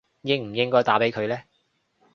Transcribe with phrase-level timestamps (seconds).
[0.23, 1.37] 應唔應該打畀佢呢